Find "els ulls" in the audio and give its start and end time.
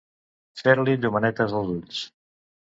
1.61-2.03